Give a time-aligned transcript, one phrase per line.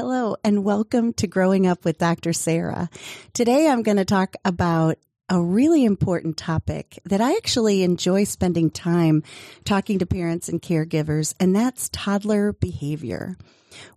[0.00, 2.32] Hello and welcome to Growing Up with Dr.
[2.32, 2.88] Sarah.
[3.34, 4.96] Today I'm going to talk about
[5.28, 9.22] a really important topic that I actually enjoy spending time
[9.66, 13.36] talking to parents and caregivers, and that's toddler behavior.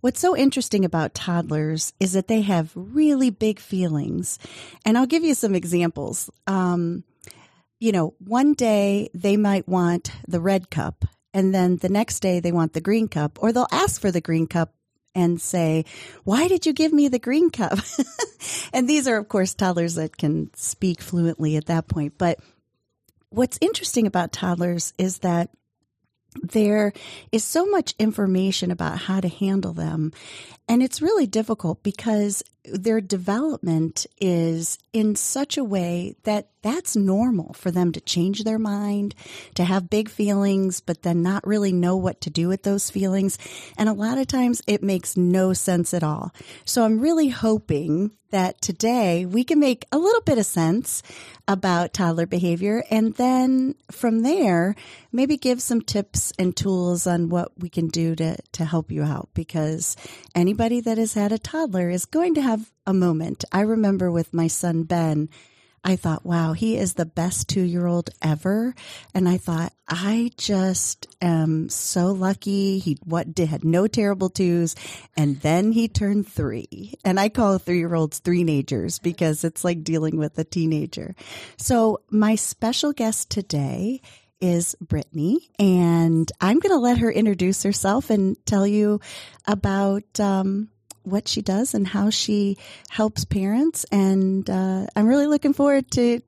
[0.02, 4.40] What's so interesting about toddlers is that they have really big feelings.
[4.84, 6.30] And I'll give you some examples.
[6.48, 7.06] Um,
[7.80, 12.42] you know, one day they might want the red cup, and then the next day
[12.42, 14.74] they want the green cup, or they'll ask for the green cup
[15.16, 15.86] and say,
[16.24, 17.80] why did you give me the green cup?
[18.74, 22.14] and these are, of course, toddlers that can speak fluently at that point.
[22.18, 22.40] But
[23.30, 25.50] what's interesting about toddlers is that
[26.42, 26.94] there
[27.32, 30.12] is so much information about how to handle them.
[30.68, 37.54] And it's really difficult because their development is in such a way that that's normal
[37.54, 39.14] for them to change their mind,
[39.56, 43.38] to have big feelings, but then not really know what to do with those feelings.
[43.78, 46.34] And a lot of times it makes no sense at all.
[46.64, 51.04] So I'm really hoping that today we can make a little bit of sense
[51.48, 52.84] about toddler behavior.
[52.90, 54.76] And then from there,
[55.12, 59.04] maybe give some tips and tools on what we can do to, to help you
[59.04, 59.96] out because
[60.54, 63.44] anybody that has had a toddler is going to have a moment.
[63.52, 65.28] I remember with my son Ben,
[65.84, 68.76] I thought, wow, he is the best two year old ever.
[69.16, 72.78] And I thought, I just am so lucky.
[72.78, 74.76] He what did had no terrible twos.
[75.18, 76.94] And then he turned three.
[77.04, 81.16] And I call three year olds three-nagers because it's like dealing with a teenager.
[81.58, 84.02] So my special guest today
[84.44, 89.00] is Brittany, and I'm going to let her introduce herself and tell you
[89.48, 90.68] about um,
[91.04, 92.58] what she does and how she
[92.90, 93.86] helps parents.
[93.90, 96.20] And uh, I'm really looking forward to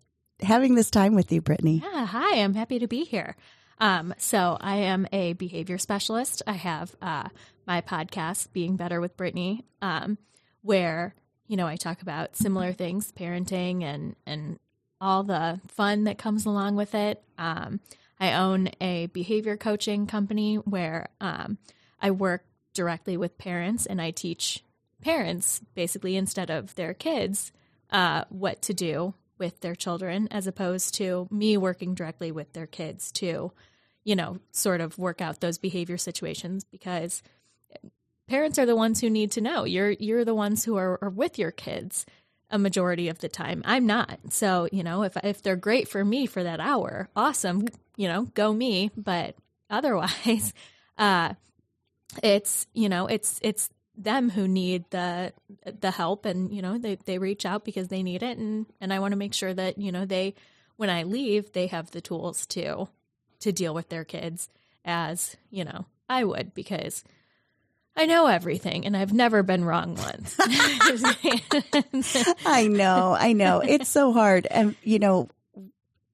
[0.41, 1.83] having this time with you, Brittany.
[1.83, 3.35] Yeah, hi, I'm happy to be here.
[3.79, 6.41] Um, so I am a behavior specialist.
[6.47, 7.27] I have uh,
[7.67, 10.17] my podcast, Being Better with Brittany, um,
[10.61, 11.13] where
[11.47, 14.57] you know I talk about similar things, parenting and and
[15.01, 17.21] all the fun that comes along with it.
[17.37, 17.81] Um,
[18.19, 21.57] I own a behavior coaching company where um,
[21.99, 24.63] I work directly with parents and I teach
[25.01, 27.51] parents basically instead of their kids
[27.91, 32.65] uh, what to do with their children as opposed to me working directly with their
[32.65, 33.51] kids to
[34.03, 37.21] you know sort of work out those behavior situations because
[38.27, 39.63] parents are the ones who need to know.
[39.63, 42.05] You're you're the ones who are, are with your kids
[42.49, 43.61] a majority of the time.
[43.65, 44.19] I'm not.
[44.29, 48.23] So you know if if they're great for me for that hour awesome you know
[48.33, 48.91] go me.
[48.95, 49.35] But
[49.69, 50.53] otherwise
[50.97, 51.33] uh
[52.23, 55.33] it's you know it's it's them who need the
[55.79, 58.37] the help and you know they they reach out because they need it.
[58.37, 60.35] And and I want to make sure that you know they
[60.77, 62.87] when I leave they have the tools to
[63.39, 64.49] to deal with their kids
[64.83, 67.03] as you know I would because
[67.97, 70.35] I know everything and I've never been wrong once.
[72.45, 73.59] I know, I know.
[73.59, 74.47] It's so hard.
[74.49, 75.29] And, you know,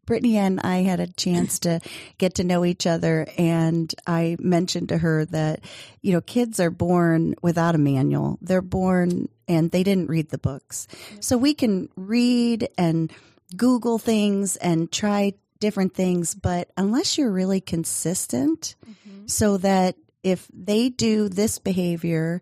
[0.05, 1.79] Brittany and I had a chance to
[2.17, 5.61] get to know each other, and I mentioned to her that,
[6.01, 8.37] you know, kids are born without a manual.
[8.41, 10.87] They're born and they didn't read the books.
[11.21, 13.11] So we can read and
[13.55, 19.27] Google things and try different things, but unless you're really consistent, mm-hmm.
[19.27, 22.41] so that if they do this behavior,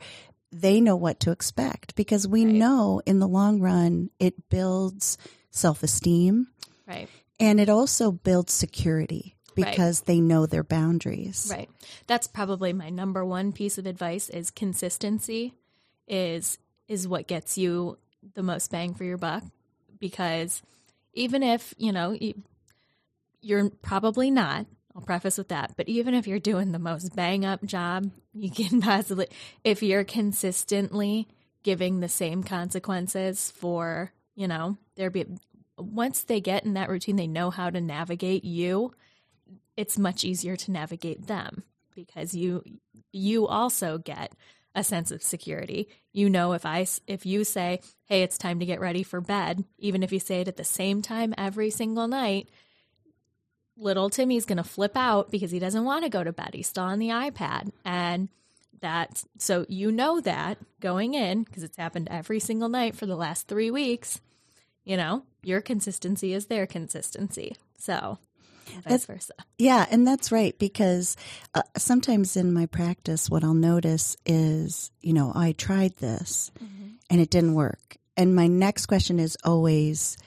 [0.51, 2.55] they know what to expect because we right.
[2.55, 5.17] know in the long run it builds
[5.51, 6.47] self esteem.
[6.87, 7.07] Right.
[7.39, 10.07] And it also builds security because right.
[10.07, 11.47] they know their boundaries.
[11.49, 11.69] Right.
[12.07, 15.53] That's probably my number one piece of advice is consistency
[16.07, 17.97] is is what gets you
[18.33, 19.43] the most bang for your buck
[19.99, 20.61] because
[21.13, 22.17] even if, you know,
[23.41, 24.65] you're probably not,
[24.99, 28.51] I'll preface with that, but even if you're doing the most bang up job you
[28.51, 29.27] can possibly
[29.63, 31.25] if you're consistently
[31.63, 35.25] giving the same consequences for, you know, there be
[35.77, 38.93] once they get in that routine, they know how to navigate you.
[39.77, 41.63] It's much easier to navigate them
[41.95, 42.61] because you
[43.13, 44.33] you also get
[44.75, 45.87] a sense of security.
[46.11, 49.63] You know if I if you say, "Hey, it's time to get ready for bed,"
[49.77, 52.49] even if you say it at the same time every single night,
[53.79, 56.51] little Timmy's going to flip out because he doesn't want to go to bed.
[56.53, 57.71] He's still on the iPad.
[57.85, 58.29] And
[58.81, 63.15] that, so you know that going in, because it's happened every single night for the
[63.15, 64.19] last three weeks,
[64.83, 67.55] you know, your consistency is their consistency.
[67.77, 68.19] So
[68.65, 69.33] vice That's- versa.
[69.57, 71.15] Yeah, and that's right because
[71.53, 76.51] uh, sometimes in my practice, what I'll notice is, you know, I tried this
[77.09, 77.97] and it didn't work.
[78.15, 80.17] And my next question is always,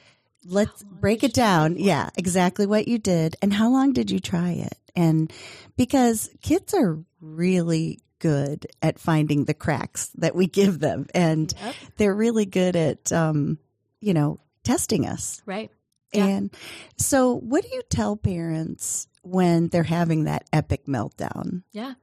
[0.44, 1.76] let's break it down.
[1.76, 3.36] Yeah, exactly what you did.
[3.42, 4.76] And how long did you try it?
[4.94, 5.32] And
[5.76, 11.74] because kids are really good at finding the cracks that we give them, and Yep.
[11.96, 13.58] they're really good at, um,
[14.00, 15.42] you know, testing us.
[15.46, 15.70] Right.
[16.12, 16.26] Yeah.
[16.26, 16.50] And
[16.98, 21.62] so, what do you tell parents when they're having that epic meltdown?
[21.72, 21.94] Yeah.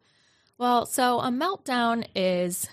[0.57, 2.67] Well, so a meltdown is,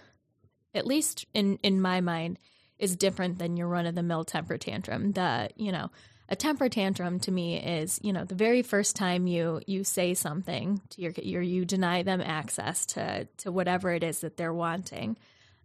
[0.74, 2.38] at least in in my mind,
[2.78, 5.12] is different than your run of the mill temper tantrum.
[5.12, 5.90] The you know
[6.28, 10.14] a temper tantrum to me is you know the very first time you you say
[10.14, 14.52] something to your or you deny them access to to whatever it is that they're
[14.52, 15.16] wanting.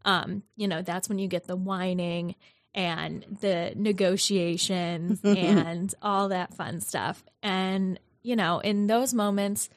[0.06, 2.36] Um, you know that's when you get the whining
[2.74, 7.24] and the negotiations and all that fun stuff.
[7.44, 9.70] And you know in those moments,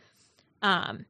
[0.62, 1.06] um,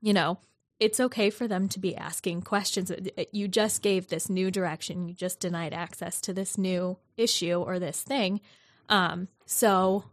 [0.00, 0.38] you know,
[0.84, 2.92] it's okay for them to be asking questions.
[3.32, 5.08] You just gave this new direction.
[5.08, 8.40] You just denied access to this new issue or this thing.
[8.88, 10.04] Um, so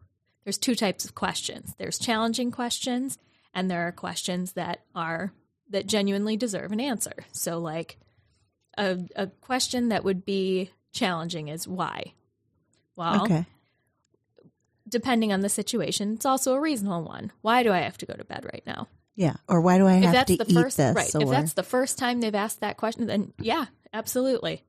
[0.43, 1.75] there's two types of questions.
[1.77, 3.17] There's challenging questions,
[3.53, 5.33] and there are questions that are
[5.69, 7.25] that genuinely deserve an answer.
[7.31, 7.97] So like
[8.77, 12.13] a a question that would be challenging is why.
[12.95, 13.45] Well, Okay.
[14.87, 17.31] depending on the situation, it's also a reasonable one.
[17.41, 18.87] Why do I have to go to bed right now?
[19.15, 19.35] Yeah.
[19.47, 20.95] Or why do I if have that's to the eat first this?
[20.95, 24.63] right or, if that's the first time they've asked that question then yeah absolutely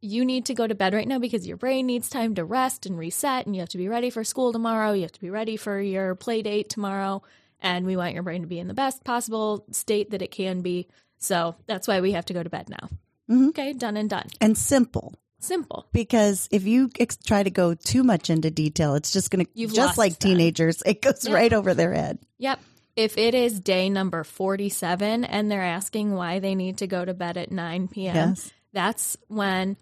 [0.00, 2.86] you need to go to bed right now because your brain needs time to rest
[2.86, 5.30] and reset and you have to be ready for school tomorrow you have to be
[5.30, 7.22] ready for your play date tomorrow
[7.60, 10.60] and we want your brain to be in the best possible state that it can
[10.60, 10.86] be
[11.18, 12.88] so that's why we have to go to bed now
[13.30, 13.48] Mhm.
[13.48, 15.14] okay done and done and simple.
[15.40, 19.44] simple Because if you ex- try to go too much into detail, it's just going
[19.46, 20.30] to, just like them.
[20.30, 21.34] teenagers, it goes Yeah.
[21.34, 22.18] right over their head.
[22.38, 22.60] Yep.
[22.96, 27.12] If it is day number 47 and they're asking why they need to go to
[27.14, 28.52] bed at 9 p.m., Yes.
[28.72, 29.76] that's when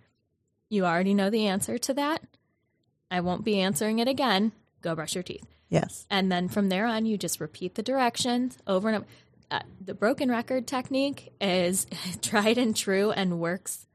[0.69, 2.22] you already know the answer to that.
[3.11, 4.50] I won't be answering it again.
[4.82, 5.46] Go brush your teeth.
[5.69, 6.06] Yes.
[6.11, 9.06] And then from there on, you just repeat the directions over and over.
[9.50, 11.87] Uh, the broken record technique is
[12.22, 13.87] tried and true and works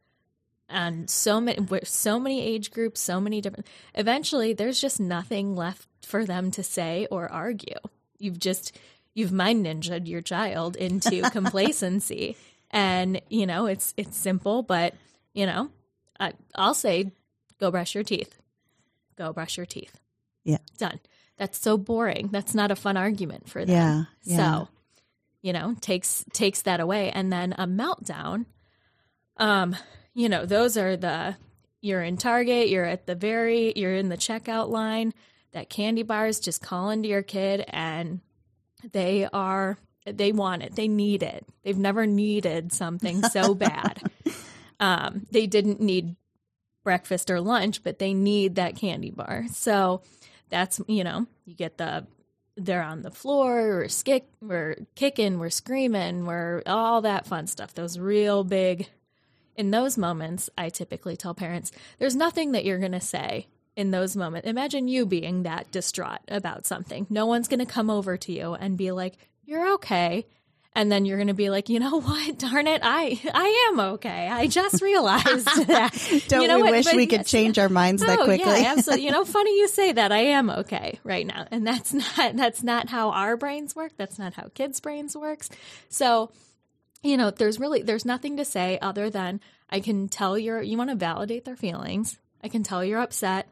[0.70, 3.66] on so many so many age groups, so many different.
[3.96, 7.76] Eventually, there's just nothing left for them to say or argue.
[8.20, 8.78] You've just
[9.20, 12.36] you've mind ninja'd your child into complacency,
[12.72, 14.96] and you know it's it's simple, but
[15.34, 15.70] you know
[16.20, 17.12] I, I'll say,
[17.60, 18.38] go brush your teeth.
[19.16, 20.00] Go brush your teeth.
[20.44, 20.58] Yeah.
[20.78, 21.00] Done.
[21.38, 22.30] That's so boring.
[22.32, 23.76] That's not a fun argument for them.
[23.76, 24.04] Yeah.
[24.24, 24.38] Yeah.
[24.38, 24.68] So,
[25.42, 27.12] you know, takes takes that away.
[27.12, 28.46] And then a meltdown,
[29.38, 29.76] um,
[30.14, 31.38] you know, those are the
[31.82, 35.14] you're in Target, you're at the very you're in the checkout line,
[35.54, 38.20] that candy bar is just calling to your kid and
[38.92, 40.76] they are they want it.
[40.76, 41.46] They need it.
[41.64, 44.02] They've never needed something so bad.
[44.80, 46.16] Um, they didn't need
[46.84, 49.46] breakfast or lunch, but they need that candy bar.
[49.52, 50.02] So
[50.50, 52.08] that's you know, you get the
[52.56, 57.74] they're on the floor, we're skick, we're kicking, we're screaming, we're all that fun stuff.
[57.74, 58.88] Those real big.
[59.56, 63.48] In those moments, I typically tell parents, there's nothing that you're going to say
[63.80, 64.48] in those moments.
[64.48, 67.08] Imagine you being that distraught about something.
[67.10, 69.14] No one's going to come over to you and be like,
[69.46, 70.26] "You're okay."
[70.76, 72.38] And then you're going to be like, you know what?
[72.38, 74.28] Darn it, I I am okay.
[74.32, 76.24] I just realized that.
[76.28, 76.72] Don't You know we what?
[76.72, 77.32] wish But we could yes.
[77.32, 78.62] change our minds that Oh, quickly?
[78.62, 79.06] Yeah, absolutely.
[79.06, 80.12] You know, funny you say that.
[80.12, 83.94] I am okay right now, and that's not that's not how our brains work.
[83.98, 85.50] That's not how kids' brains works.
[85.90, 86.32] So,
[87.02, 89.40] you know, there's really there's nothing to say other than
[89.72, 92.20] I can tell you're you want to validate their feelings.
[92.44, 93.48] I can tell you're upset.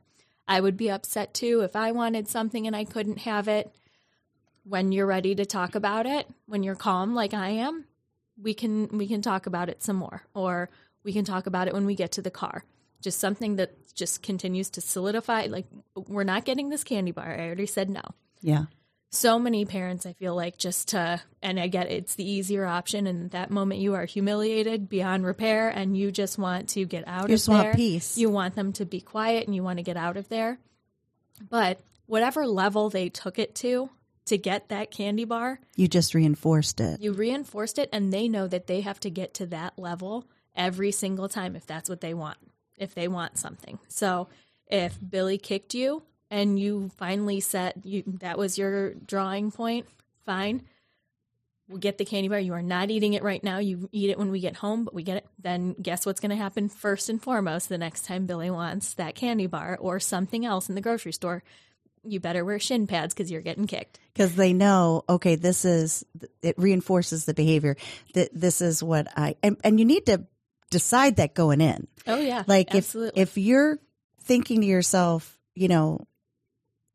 [0.48, 3.74] I would be upset too if I wanted something and I couldn't have it.
[4.64, 7.86] When you're ready to talk about it, when you're calm like I am,
[8.42, 10.70] we can we can talk about it some more or
[11.04, 12.64] we can talk about it when we get to the car
[13.02, 17.46] just something that just continues to solidify like we're not getting this candy bar i
[17.46, 18.02] already said no
[18.42, 18.66] yeah.
[19.10, 23.08] So many parents i feel like just to and i get it's the easier option
[23.08, 27.08] and at that moment you are humiliated beyond repair and you just want to get
[27.08, 28.18] out You of just want there peace.
[28.18, 30.60] you want them to be quiet and you want to get out of there
[31.50, 33.90] but whatever level they took it to
[34.26, 37.00] to get that candy bar You just reinforced it.
[37.00, 40.92] you reinforced it and they know that they have to get to that level every
[40.92, 42.38] single time if that's what they want
[42.78, 44.28] if they want something so
[44.68, 49.88] if billy kicked you and you finally set you that was your drawing point,
[50.26, 50.64] fine.
[51.70, 52.40] We'll get the candy bar.
[52.40, 53.58] You are not eating it right now.
[53.58, 55.28] You eat it when we get home, but we get it.
[55.38, 59.16] Then guess what's going to happen first and foremost the next time Billy wants that
[59.16, 61.44] candy bar or something else in the grocery store?
[62.06, 64.00] You better wear shin pads because you're getting kicked.
[64.14, 66.06] because they know okay this is
[66.42, 67.76] it reinforces the behavior
[68.14, 70.24] that this is what i and, and you need to
[70.70, 73.22] decide that going in Oh yeah, like absolutely.
[73.22, 73.78] if if you're
[74.22, 76.08] thinking to yourself you know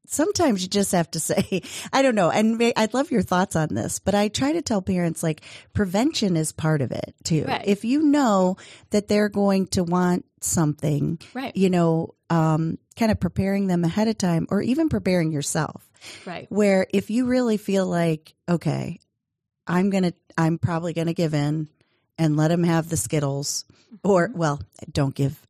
[0.07, 3.69] sometimes you just have to say i don't know and i'd love your thoughts on
[3.71, 5.41] this but i try to tell parents like
[5.73, 7.63] prevention is part of it too Right.
[7.67, 8.57] if you know
[8.91, 14.09] that they're going to want something right, you know um, kind of preparing them ahead
[14.09, 15.89] of time or even preparing yourself
[16.27, 18.99] right, where if you really feel like okay
[19.67, 21.69] i'm gonna i'm probably gonna give in
[22.19, 23.65] and let them have the skittles
[24.03, 24.39] or Mm-hmm.
[24.39, 25.41] well don't give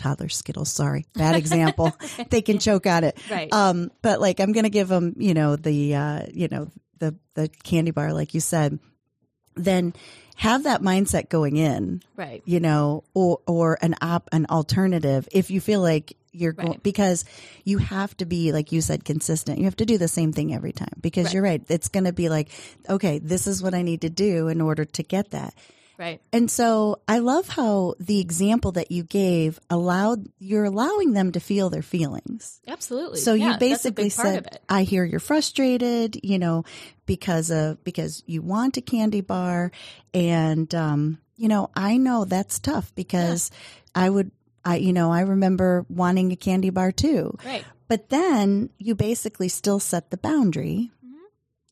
[0.00, 1.94] toddlers skittles sorry bad example
[2.30, 3.52] they can choke on it right.
[3.52, 7.48] um but like i'm gonna give them you know the uh you know the the
[7.62, 8.78] candy bar like you said
[9.56, 9.92] then
[10.36, 12.42] have that mindset going in right.
[12.46, 17.26] you know, or or an op an alternative if you feel like you're going because
[17.64, 19.58] you have to be like you said consistent.
[19.58, 21.34] You have to do the same thing every time because Right.
[21.34, 21.62] you're right.
[21.68, 22.48] It's going to be like,
[22.88, 25.52] okay, this is what I need to do in order to get that.
[26.00, 26.18] Right.
[26.32, 31.40] And so I love how the example that you gave allowed you're allowing them to
[31.40, 32.58] feel their feelings.
[32.66, 33.18] Absolutely.
[33.18, 36.64] So Yeah, you basically big part of said, "I hear you're frustrated, you know,
[37.04, 39.72] because of because you want a candy bar,
[40.14, 43.50] and um, you know, I know that's tough because
[43.94, 44.30] I would,
[44.64, 47.64] I you know, I remember wanting a candy bar too, Right.
[47.88, 50.90] but then you basically still set the boundary.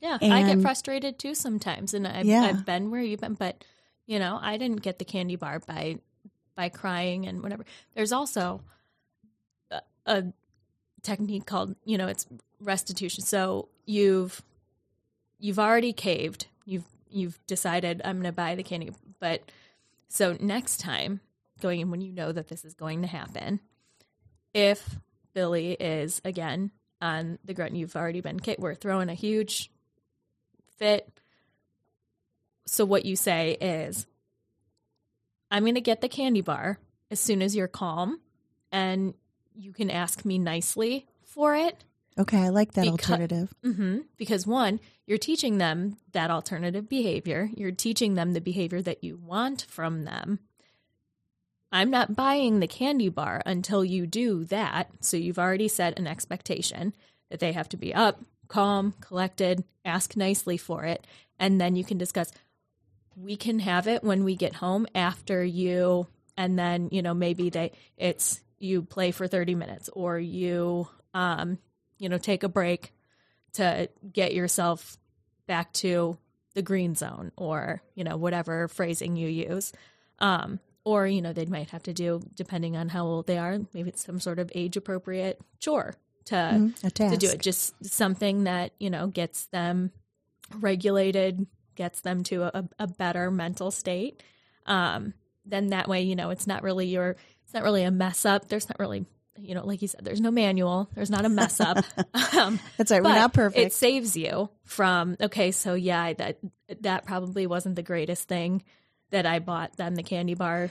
[0.00, 0.18] Yeah.
[0.20, 2.42] I get frustrated too sometimes, and I've, Yeah.
[2.42, 3.64] I've been where you've been, but
[4.08, 5.98] you know, I didn't get the candy bar by
[6.56, 7.64] by crying and whatever.
[7.94, 8.62] There's also
[9.70, 10.24] a, a
[11.02, 12.26] technique called, you know, it's
[12.58, 13.22] restitution.
[13.22, 14.42] So you've
[15.38, 16.46] you've already caved.
[16.64, 19.42] You've you've decided I'm going to buy the candy, but
[20.08, 21.20] so next time
[21.60, 23.60] going in when you know that this is going to happen,
[24.54, 24.96] if
[25.34, 26.70] Billy is again
[27.02, 28.58] on the grunt, you've already been kicked.
[28.60, 29.70] We're throwing a huge
[30.78, 31.17] fit.
[32.68, 34.06] So what you say is,
[35.50, 36.78] I'm going to get the candy bar
[37.10, 38.20] as soon as you're calm,
[38.70, 39.14] and
[39.54, 41.84] you can ask me nicely for it.
[42.18, 43.54] Okay, I like that Becau- alternative.
[43.62, 47.48] hmm Because one, you're teaching them that alternative behavior.
[47.54, 50.40] You're teaching them the behavior that you want from them.
[51.70, 54.90] I'm not buying the candy bar until you do that.
[55.00, 56.94] So you've already set an expectation
[57.30, 61.06] that they have to be up, calm, collected, ask nicely for it,
[61.38, 62.32] and then you can discuss.
[63.20, 66.06] We can have it when we get home after you,
[66.36, 71.58] and then you know maybe they it's you play for 30 minutes or you um
[71.98, 72.92] you know take a break
[73.54, 74.96] to get yourself
[75.46, 76.18] back to
[76.54, 79.72] the green zone or you know whatever phrasing you use.
[80.18, 83.58] Um or you know they might have to do depending on how old they are
[83.74, 85.94] maybe it's some sort of age appropriate chore
[86.26, 87.40] to a to do it.
[87.40, 89.90] Just something that you know gets them
[90.60, 91.46] regulated
[91.78, 94.22] gets them to a, a better mental state
[94.66, 95.14] um
[95.46, 98.48] then that way you know it's not really your it's not really a mess up
[98.48, 99.06] there's not really
[99.38, 101.78] you know like you said there's no manual there's not a mess up
[102.36, 103.02] um That's right.
[103.02, 103.66] We're not perfect.
[103.66, 106.38] It saves you from okay, so yeah, that
[106.80, 108.64] that probably wasn't the greatest thing
[109.10, 110.70] that I bought them the candy bar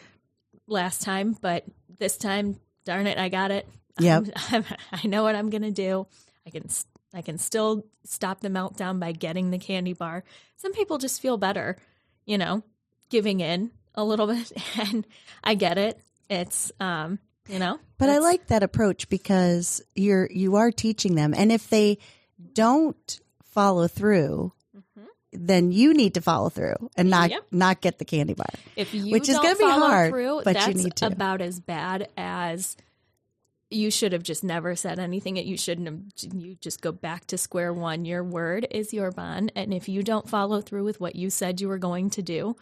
[0.67, 1.63] last time, but
[1.97, 3.67] this time, darn it, I got it.
[3.99, 4.19] Yeah,
[4.51, 4.65] I'm-
[5.05, 6.05] know what I'm gonna do.
[6.45, 6.67] I can
[7.17, 10.23] I can still stop the meltdown by getting the candy bar.
[10.55, 11.75] Some people just feel better,
[12.27, 12.61] you know,
[13.09, 15.03] giving in a little bit, and
[15.43, 15.99] I get it.
[16.29, 17.17] It's um,
[17.49, 21.69] you know, But I like that approach because you're you are teaching them, and if
[21.71, 21.97] they
[22.53, 24.53] don't follow through,
[25.33, 27.47] then you need to follow through and not Yep.
[27.51, 28.45] not get the candy bar.
[28.75, 31.07] If you Which is gonna be hard, through, but you need to.
[31.07, 32.77] about as bad as
[33.69, 35.37] you should have just never said anything.
[35.37, 36.33] You shouldn't have.
[36.33, 38.05] You just go back to square one.
[38.05, 41.61] Your word is your bond, and if you don't follow through with what you said
[41.61, 42.55] you were going to do,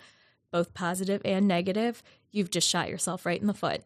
[0.52, 3.84] both positive and negative, you've just shot yourself right in the foot.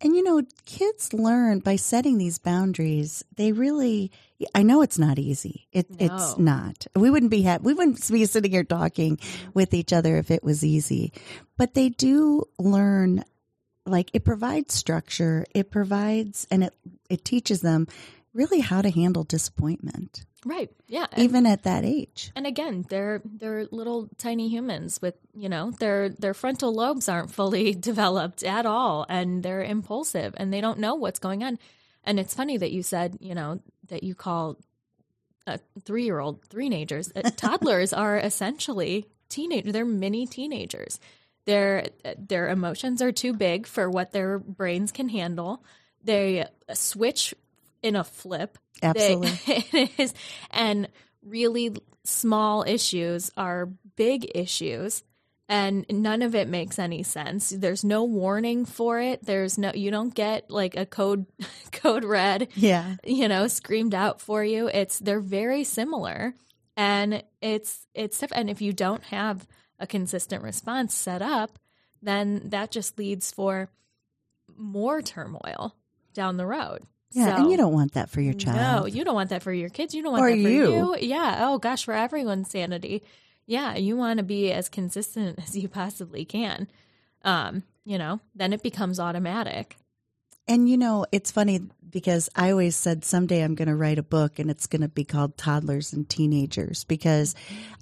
[0.00, 3.24] And you know, kids learn by setting these boundaries.
[3.36, 4.12] They really
[4.54, 5.66] I know it's not easy.
[5.72, 6.86] It it's not.
[6.94, 9.18] We wouldn't be ha- we wouldn't be sitting here talking
[9.54, 11.12] with each other if it was easy.
[11.56, 13.24] But they do learn
[13.88, 15.44] like it provides structure.
[15.54, 16.74] It provides and it
[17.08, 17.86] it teaches them
[18.34, 20.70] really how to handle disappointment Right?
[20.86, 21.06] Yeah.
[21.12, 22.30] And, even at that age.
[22.36, 27.32] and again, they're they're little tiny humans with you know their their frontal lobes aren't
[27.32, 31.58] fully developed at all, and they're impulsive and they don't know what's going on.
[32.04, 34.58] And it's funny that you said, you know, that you call
[35.46, 37.12] a three year old teenagers.
[37.14, 39.72] Uh, toddlers are essentially teenagers.
[39.72, 41.00] They're mini teenagers.
[41.48, 41.86] Their
[42.18, 45.64] their emotions are too big for what their brains can handle.
[46.04, 47.34] They switch
[47.82, 48.58] in a flip.
[48.82, 49.30] Absolutely.
[49.72, 50.12] They, is,
[50.50, 50.90] and
[51.22, 51.74] really
[52.04, 55.04] small issues are big issues
[55.48, 57.48] and none of it makes any sense.
[57.48, 59.24] There's no warning for it.
[59.24, 61.24] There's no you don't get like a code
[61.72, 62.48] code red.
[62.56, 62.96] Yeah.
[63.04, 64.68] You know, screamed out for you.
[64.68, 66.34] It's they're very similar
[66.76, 69.46] and it's it's and if you don't have
[69.78, 71.58] a consistent response set up,
[72.02, 73.70] then that just leads for
[74.56, 75.74] more turmoil
[76.14, 76.82] down the road.
[77.10, 78.56] Yeah, So- and you don't want that for your child.
[78.56, 79.94] no, you don't want that for your kids.
[79.94, 80.70] You don't want Or that for you.
[80.72, 80.96] you.
[81.00, 81.38] Yeah.
[81.48, 83.02] Oh gosh, for everyone's sanity.
[83.46, 86.68] Yeah, you want to be as consistent as you possibly can.
[87.24, 89.76] Um, you know, then it becomes automatic.
[90.48, 94.02] And you know, it's funny because I always said someday I'm going to write a
[94.02, 97.34] book and it's going to be called Toddlers and Teenagers because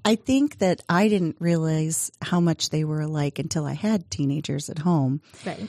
[0.04, 4.68] I think that I didn't realize how much they were alike until I had teenagers
[4.68, 5.20] at home.
[5.44, 5.68] Right.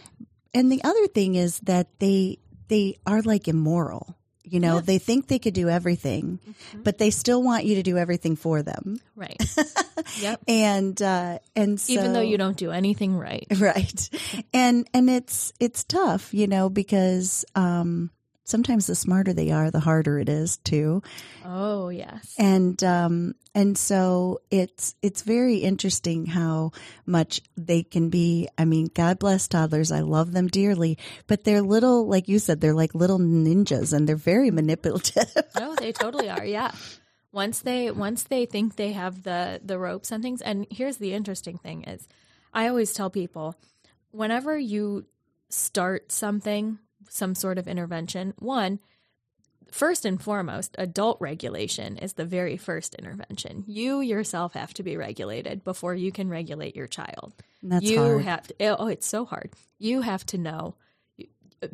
[0.54, 4.16] And the other thing is that they they are like immoral.
[4.50, 4.86] You know, Yes.
[4.86, 6.40] they think they could do everything,
[6.84, 9.00] but they still want you to do everything for them.
[9.16, 9.38] Right.
[10.22, 10.42] yep.
[10.48, 13.46] And uh and so, Even though you don't do anything right.
[13.60, 14.10] right
[14.54, 18.10] and and it's it's tough you know because um
[18.48, 21.02] sometimes the smarter they are the harder it is too
[21.46, 22.34] Oh yes.
[22.40, 26.72] and um and so it's it's very interesting how
[27.06, 31.62] much they can be i mean god bless toddlers i love them dearly but they're
[31.62, 35.26] little like you said they're like little ninjas and they're very manipulative
[35.60, 36.46] no, they totally are.
[36.46, 36.72] Yeah.
[37.34, 41.14] Once they once they think they have the the ropes and things and here's the
[41.14, 42.08] interesting thing is
[42.54, 43.56] I always tell people
[44.12, 45.06] whenever you
[45.50, 48.80] start something, some sort of intervention, one
[49.72, 53.64] First and foremost, adult regulation is the very first intervention.
[53.68, 57.34] You yourself have to be regulated before you can regulate your child.
[57.62, 59.52] That's you hard have to, oh, oh, it's so hard.
[59.78, 60.76] You have to know,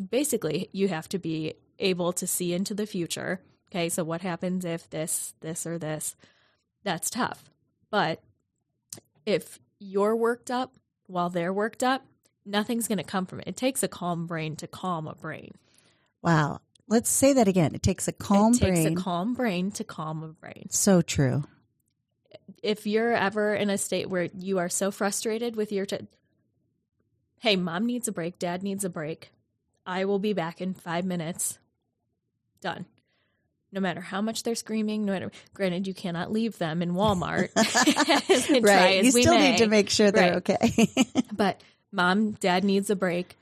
[0.10, 3.41] basically, you have to be able to see into the future.
[3.71, 6.15] Okay, so what happens if this, this, or this?
[6.84, 7.49] That's tough.
[7.89, 8.21] But
[9.25, 10.73] if you're worked up
[11.08, 12.05] while they're worked up,
[12.45, 13.47] nothing's going to come from it.
[13.47, 15.53] It takes a calm brain to calm a brain.
[16.21, 19.71] wow let's say that again it takes a calm it takes brain a calm brain
[19.71, 20.67] to calm a brain.
[20.69, 21.45] so true
[22.62, 26.08] if you're ever in a state where you are so frustrated with your child,
[27.41, 29.32] hey, mom needs a break, dad needs a break.
[29.86, 31.60] I will be back in five minutes.
[32.62, 32.86] Done.
[33.71, 35.32] No matter how much they're screaming, no matter.
[35.53, 37.49] Granted, you cannot leave them in Walmart.
[38.63, 40.49] right you still may, need to make sure they're Right.
[40.49, 40.88] okay
[41.34, 41.60] But
[41.93, 43.38] mom, dad needs a break.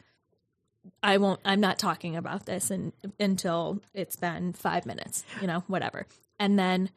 [1.01, 1.39] I won't.
[1.45, 5.23] I'm not talking about this in, until it's been five minutes.
[5.39, 6.05] You know, whatever.
[6.39, 6.89] And then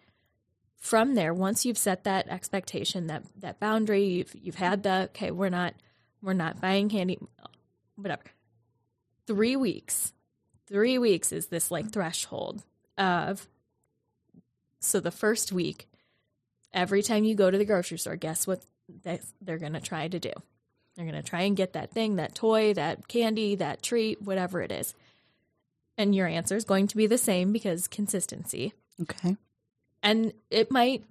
[0.76, 5.30] from there, once you've set that expectation, that that boundary, you've you've had the okay.
[5.30, 5.74] We're not
[6.22, 7.18] we're not buying candy,
[7.96, 8.22] whatever.
[9.26, 10.12] Three weeks.
[10.66, 12.62] Three weeks is this like threshold
[12.98, 13.46] of.
[14.80, 15.88] So the first week,
[16.72, 18.62] every time you go to the grocery store, guess what
[19.02, 20.32] they, they're going to try to do?
[20.96, 24.60] They're going to try and get that thing, that toy, that candy, that treat, whatever
[24.62, 24.94] it is.
[25.98, 28.72] And your answer is going to be the same because consistency.
[29.02, 29.36] okay
[30.02, 31.04] And it might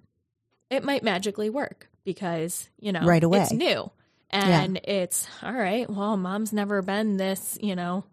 [0.70, 3.40] it might magically work because, you know, Right away.
[3.42, 3.90] it's new.
[4.30, 8.04] And it's all right, well, mom's never been this, you know,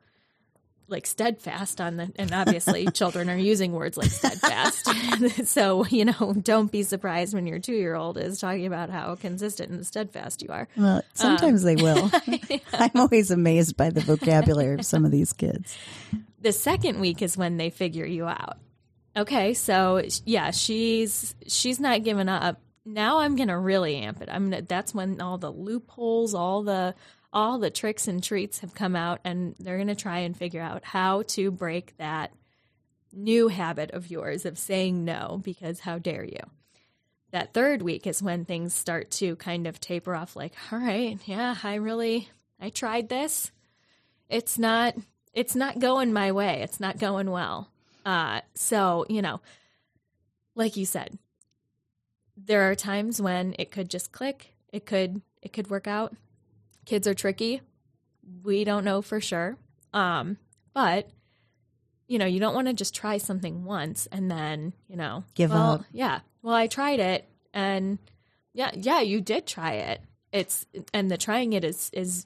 [0.91, 4.87] like steadfast on the and obviously children are using words like steadfast.
[5.47, 9.85] so, you know, don't be surprised when your 2-year-old is talking about how consistent and
[9.87, 10.67] steadfast you are.
[10.77, 12.11] Well, um, sometimes they will.
[12.73, 15.77] I'm always amazed by the vocabulary of some of these kids.
[16.41, 18.57] the second week is when they figure you out.
[19.15, 22.61] Okay, so yeah, she's she's not giving up.
[22.85, 24.29] Now I'm gonna really amp it.
[24.31, 24.61] I'm gonna.
[24.61, 26.95] That's when all the loopholes, all the
[27.33, 30.83] all the tricks and treats have come out, and they're gonna try and figure out
[30.83, 32.31] how to break that
[33.13, 36.39] new habit of yours of saying no because how dare you.
[37.31, 40.35] That third week is when things start to kind of taper off.
[40.35, 43.51] Like, all right, yeah, I really I tried this.
[44.29, 44.95] It's not
[45.33, 46.61] it's not going my way.
[46.61, 47.69] It's not going well.
[48.05, 49.39] Uh, so, you know,
[50.55, 51.17] like you said,
[52.35, 54.53] there are times when it could just click.
[54.73, 56.15] It could it could work out.
[56.91, 57.61] Kids are tricky.
[58.43, 59.55] We don't know for sure.
[59.93, 60.35] Um,
[60.73, 61.09] but
[62.09, 65.51] you know, you don't want to just try something once and then, you know, Give
[65.51, 65.85] well, up.
[65.93, 66.19] Yeah.
[66.41, 67.97] Well, I tried it and
[68.53, 70.01] yeah, yeah, you did try it.
[70.33, 72.25] It's and the trying it is is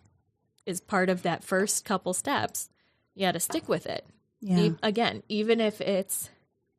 [0.66, 2.68] is part of that first couple steps.
[3.14, 4.04] You got to stick with it.
[4.42, 4.60] Yeah.
[4.62, 6.32] E- again, even if it's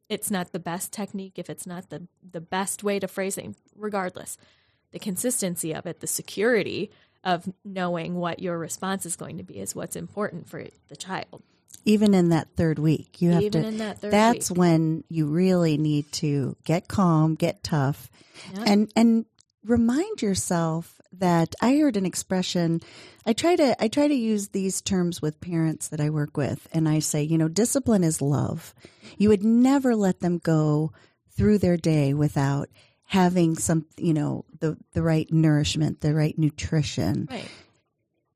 [0.08, 3.54] it's not the best technique, if it's not the the best way to phrase it,
[3.76, 4.38] regardless,
[4.90, 6.90] the consistency of it, the security
[7.26, 11.42] of knowing what your response is going to be is what's important for the child.
[11.84, 13.68] Even in that third week, you have Even to.
[13.68, 14.58] in that third that's week.
[14.58, 18.08] when you really need to get calm, get tough,
[18.54, 18.64] Yeah.
[18.66, 19.26] and and
[19.64, 22.80] remind yourself that I heard an expression.
[23.24, 26.66] I try to I try to use these terms with parents that I work with,
[26.72, 28.74] and I say, you know, discipline is love.
[29.18, 30.92] You would never let them go
[31.36, 32.68] through their day without
[33.06, 37.28] having some, you know, the the right nourishment, the right nutrition.
[37.30, 37.48] Right.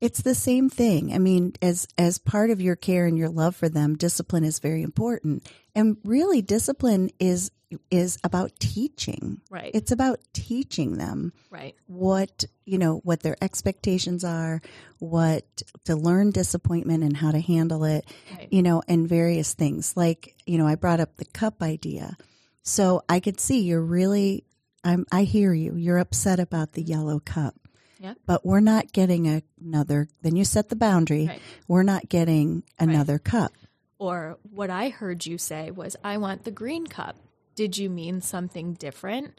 [0.01, 1.13] It's the same thing.
[1.13, 4.59] I mean, as as part of your care and your love for them, discipline is
[4.59, 5.47] very important.
[5.75, 7.51] And really discipline is
[7.91, 9.41] is about teaching.
[9.49, 9.71] Right.
[9.75, 11.77] It's about teaching them right.
[11.87, 14.61] what, you know, what their expectations are,
[14.99, 18.05] what to learn disappointment and how to handle it,
[18.37, 18.49] Right.
[18.51, 19.97] you know, and various things.
[19.97, 22.17] Like, you know, I brought up the cup idea.
[22.63, 24.45] So I could see you're really
[24.85, 25.75] I'm I hear you.
[25.77, 27.55] You're upset about the yellow cup
[28.01, 28.17] Yep.
[28.27, 30.09] but we're not getting a- another.
[30.23, 31.27] Then you set the boundary.
[31.27, 31.43] Right.
[31.69, 33.53] We're not getting another cup.
[33.99, 37.17] Or what I heard you say was, I want the green cup.
[37.55, 39.39] Did you mean something different?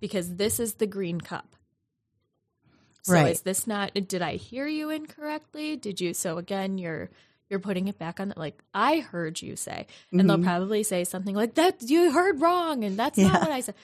[0.00, 1.54] Because this is the green cup.
[3.02, 3.32] So Right.
[3.32, 5.76] is this not did I hear you incorrectly?
[5.76, 7.10] Did you so again you're
[7.50, 9.86] you're putting it back on the, like I heard you say.
[10.12, 10.44] And they'll mm-hmm.
[10.44, 13.28] probably say something like that you heard wrong and that's Yeah.
[13.32, 13.74] not what I said.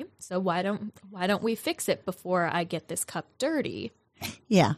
[0.00, 0.10] Okay.
[0.18, 3.92] So why don't why don't we fix it before I get this cup dirty?
[4.48, 4.74] Yeah,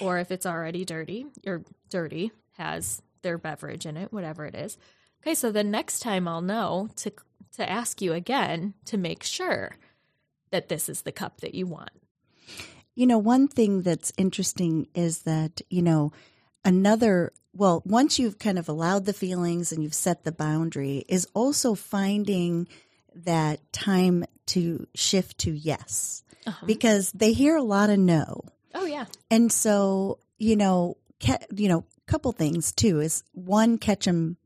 [0.00, 4.76] or if it's already dirty or dirty has their beverage in it whatever it is
[5.22, 7.10] okay so the next time i'll know to
[7.52, 9.76] to ask you again to make sure
[10.50, 11.90] that this is the cup that you want
[12.96, 16.12] you know, one thing that's interesting is that you know
[16.64, 17.32] another.
[17.52, 21.74] Well, once you've kind of allowed the feelings and you've set the boundary, is also
[21.74, 22.68] finding
[23.24, 26.66] that time to shift to yes, uh-huh.
[26.66, 28.42] because they hear a lot of no.
[28.74, 34.04] oh yeah And so, you know, ca- you know, couple things too is one catch
[34.04, 34.36] them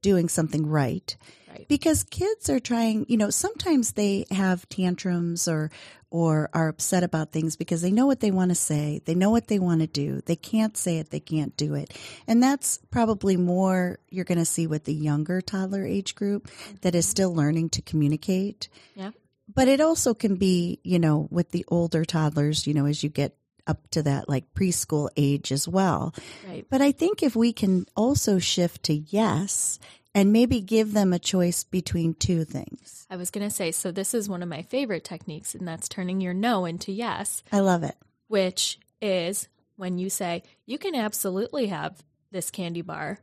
[0.00, 1.14] doing something right.
[1.50, 1.66] Right.
[1.68, 5.70] Because kids are trying, you know, sometimes they have tantrums or
[6.12, 9.30] or are upset about things because they know what they want to say, they know
[9.30, 10.20] what they want to do.
[10.26, 11.96] They can't say it, they can't do it.
[12.28, 16.48] And that's probably more you're going to see with the younger toddler age group
[16.82, 19.10] that is still learning to communicate yeah
[19.54, 23.10] but it also can be, you know, with the older toddlers, you know, as you
[23.10, 26.14] get up to that like preschool age as well.
[26.46, 29.78] right But I think if we can also shift to yes
[30.14, 33.06] and maybe give them a choice between two things.
[33.10, 35.88] i was going to say so this is one of my favorite techniques and that's
[35.88, 37.96] turning your no into yes I love it.
[38.28, 43.18] which is when you say you can absolutely have this candy bar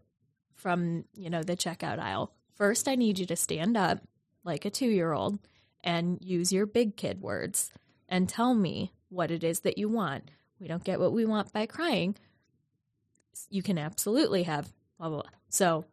[0.56, 3.99] from you know the checkout aisle first i need you to stand up
[4.43, 5.39] like a two-year-old
[5.84, 7.71] and use your big kid words
[8.08, 11.54] and tell me what it is that you want we don't get what we want
[11.54, 12.15] by crying
[13.49, 15.86] you can absolutely have blah blah blah so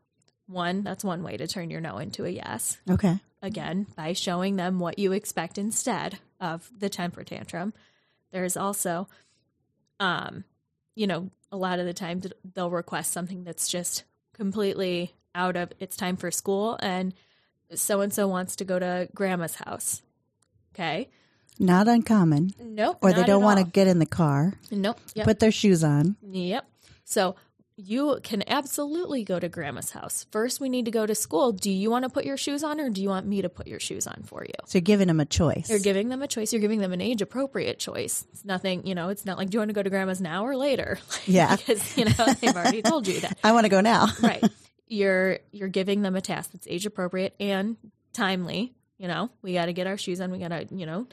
[0.47, 3.19] one that's one way to turn your no into a yes Okay.
[3.43, 7.73] again by showing them what you expect instead of the temper tantrum.
[8.33, 9.09] There's also,
[9.99, 10.45] um,
[10.95, 14.05] you know, a lot of the times they'll request something that's just
[14.35, 17.15] completely out of it's time for school and
[17.75, 20.03] so and so wants to go to grandma's house.
[20.75, 21.09] Okay.
[21.59, 22.53] Not uncommon.
[22.61, 22.99] Nope.
[23.01, 25.01] Or they don't want to get in the car, Nope.
[25.15, 25.25] Yep.
[25.25, 26.17] put their shoes on.
[26.23, 26.67] Yep.
[27.05, 27.37] So
[27.77, 30.27] you can absolutely go to grandma's house.
[30.31, 31.53] First, we need to go to school.
[31.53, 33.67] Do you want to put your shoes on or do you want me to put
[33.67, 34.55] your shoes on for you?
[34.65, 35.69] So you're giving them a choice.
[35.69, 36.53] You're giving them a choice.
[36.55, 38.25] You're giving them an age appropriate choice.
[38.33, 40.47] It's nothing, you know, it's not like, do you want to go to grandma's now
[40.47, 40.99] or later?
[41.27, 41.57] Yeah.
[41.57, 43.39] because, you know, they've already told you that.
[43.45, 44.07] I want to go now.
[44.23, 44.45] Right.
[44.87, 47.77] You're, you're giving them a task that's age appropriate and
[48.13, 48.75] timely.
[48.99, 50.31] You know, we got to get our shoes on.
[50.31, 51.09] We got to, you know,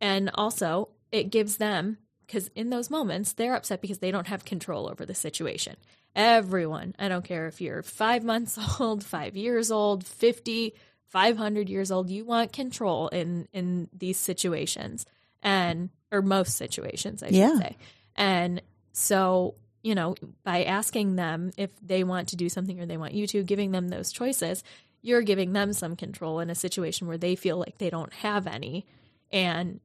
[0.00, 4.44] and also it gives them, because in those moments, they're upset because they don't have
[4.44, 5.76] control over the situation.
[6.16, 10.74] Everyone, I don't care if you're five months old, five years old, 50,
[11.08, 15.06] 500 years old, you want control in, in these situations
[15.42, 17.58] and, or most situations, I should Yeah.
[17.58, 17.76] say.
[18.16, 22.96] And so, you know, by asking them if they want to do something or they
[22.96, 24.64] want you to, giving them those choices,
[25.02, 28.46] you're giving them some control in a situation where they feel like they don't have
[28.46, 28.86] any.
[29.30, 29.80] And,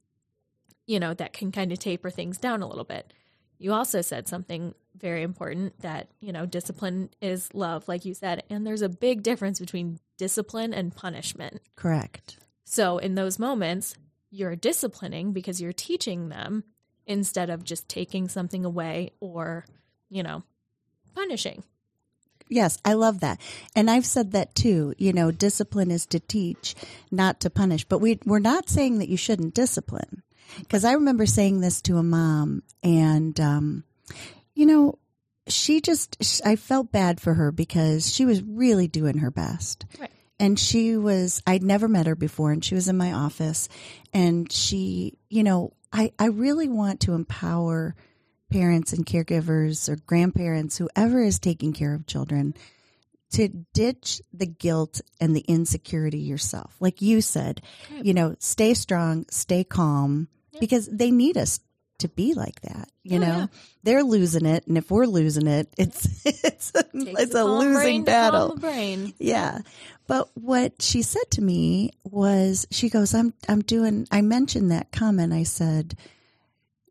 [0.90, 3.14] you know, that can kind of taper things down a little bit.
[3.60, 8.42] You also said something very important that, you know, discipline is love, like you said.
[8.50, 11.62] And there's a big difference between discipline and punishment.
[11.76, 12.38] Correct.
[12.66, 13.98] So in those moments,
[14.32, 16.64] you're disciplining because you're teaching them
[17.06, 19.68] instead of just taking something away or,
[20.10, 20.42] you know,
[21.14, 21.62] punishing.
[22.50, 23.40] Yes, I love that.
[23.76, 24.96] And I've said that too.
[24.98, 26.74] You know, discipline is to teach,
[27.12, 27.86] not to punish.
[27.86, 30.24] But we we're not saying that you shouldn't discipline.
[30.58, 33.84] Because I remember saying this to a mom, and um,
[34.56, 35.00] you know,
[35.48, 39.86] she just I felt bad for her because she was really doing her best.
[40.00, 40.12] Right.
[40.40, 43.68] And she was I'd never met her before and she was in my office
[44.14, 47.96] and she, you know, I I really want to empower
[48.50, 52.56] parents and caregivers or grandparents whoever is taking care of children
[53.32, 56.76] to ditch the guilt and the insecurity yourself.
[56.80, 57.62] Like you said,
[58.02, 61.60] you know, stay strong, stay calm because they need us
[62.00, 62.90] to be like that.
[63.04, 63.48] You Oh, know, yeah.
[63.84, 67.74] they're losing it, and if we're losing it, it's it's a, Takes it's a losing
[67.74, 68.56] brain battle.
[68.56, 69.14] brain.
[69.20, 69.60] Yeah.
[70.08, 74.92] But what she said to me was she goes, I'm I'm doing I mentioned that
[74.92, 75.34] comment.
[75.34, 75.96] I said,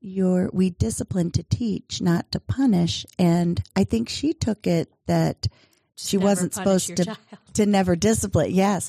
[0.00, 3.04] You're we discipline to teach, not to punish.
[3.18, 5.48] And I think she took it that
[5.96, 7.18] she Never wasn't supposed to child.
[7.54, 8.52] to never discipline.
[8.52, 8.88] Yes.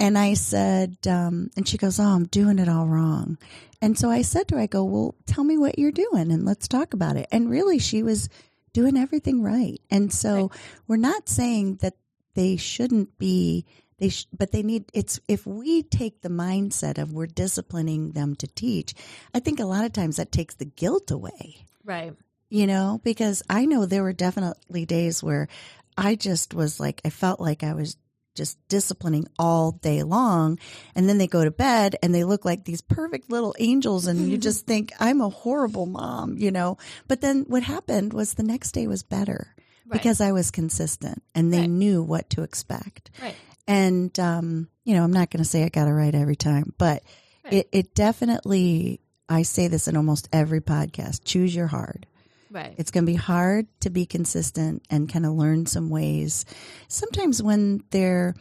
[0.00, 3.38] And I said, um, and she goes, Oh, I'm doing it all wrong.
[3.80, 6.44] And so I said to her, I go, Well, tell me what you're doing and
[6.44, 7.28] let's talk about it.
[7.30, 8.28] And really, she was
[8.72, 9.80] doing everything right.
[9.90, 10.50] And so
[10.86, 11.94] we're not saying that
[12.34, 13.64] they shouldn't be,
[13.98, 18.34] they sh- but they need, it's, if we take the mindset of we're disciplining them
[18.36, 18.94] to teach,
[19.34, 22.14] I think a lot of times that takes the guilt away Right.
[22.50, 25.48] you know, because I know there were definitely days where
[25.96, 27.96] I just was like, I felt like I was
[28.38, 30.58] just disciplining all day long.
[30.94, 34.06] And then they go to bed and they look like these perfect little angels.
[34.06, 36.78] And you just think, I'm a horrible mom, you know.
[37.08, 39.92] But then what happened was the next day was better Right.
[40.02, 41.68] because I was consistent and they Right.
[41.70, 43.10] knew what to expect.
[43.22, 43.36] Right.
[43.66, 46.72] And, um, you know, I'm not going to say I got it right every time,
[46.78, 47.02] but
[47.50, 52.06] it, it definitely, I say this in almost every podcast choose your hard.
[52.50, 52.74] Right.
[52.78, 56.44] It's going to be hard to be consistent and kind of learn some ways.
[56.88, 58.34] Sometimes when they're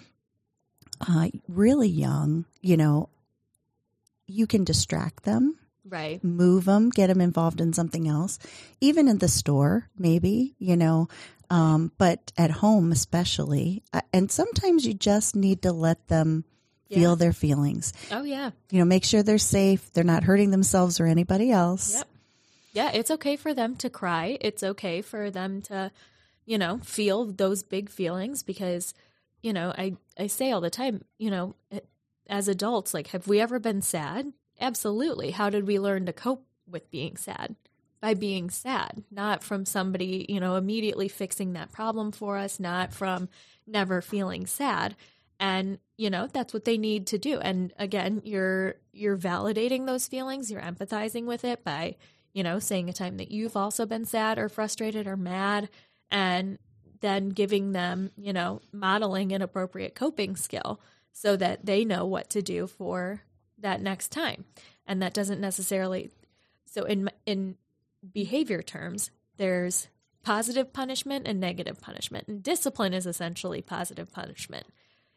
[1.02, 3.10] uh, really young, you know,
[4.26, 6.24] you can distract them, right.
[6.24, 8.40] move them, get them involved in something else,
[8.82, 11.08] even in the store, maybe, you know,
[11.50, 13.84] um, but at home, especially.
[13.94, 16.44] Uh, And sometimes you just need to let them
[16.90, 17.94] feel their feelings.
[18.12, 18.52] Oh yeah.
[18.72, 21.96] You know, make sure they're safe, they're not hurting themselves or anybody else.
[21.96, 22.08] Yep.
[22.78, 24.38] Yeah, it's okay for them to cry.
[24.40, 25.92] It's okay for them to,
[26.46, 28.94] you know, feel those big feelings because,
[29.42, 31.80] you know, I I say all the time, you know, eh,
[32.30, 34.32] as adults, like have we ever been sad?
[34.62, 35.32] Absolutely.
[35.32, 37.56] How did we learn to cope with being sad?
[38.00, 42.94] By being sad, not from somebody, you know, immediately fixing that problem for us, not
[42.94, 43.28] from
[43.66, 44.96] never feeling sad.
[45.40, 47.40] And, you know, that's what they need to do.
[47.40, 51.96] And again, you're you're validating those feelings, you're empathizing with it by
[52.38, 55.70] you know, saying a time that you've also been sad or frustrated or mad,
[56.12, 56.60] and
[57.02, 60.80] then giving them, you know, modeling an appropriate coping skill
[61.12, 63.24] so that they know what to do for
[63.58, 64.46] that next time.
[64.86, 66.12] And that doesn't necessarily
[66.66, 67.56] so in in
[68.14, 69.88] behavior terms, there's
[70.22, 72.28] positive punishment and negative punishment.
[72.28, 74.68] And discipline is essentially positive punishment.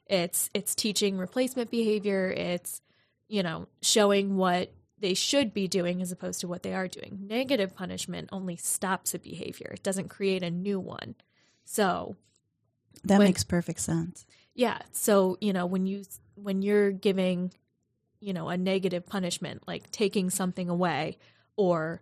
[0.06, 2.80] It's it's teaching replacement behavior, it's
[3.28, 7.18] you know, showing what they should be doing as opposed to what they are doing.
[7.26, 9.72] Negative punishment only stops a behavior.
[9.74, 11.14] It doesn't create a new one.
[11.64, 12.16] So,
[13.04, 14.26] That When- makes perfect sense.
[14.54, 17.52] yeah, so, you know, when you when you're giving,
[18.20, 21.18] you know, a negative punishment like taking something away
[21.56, 22.00] or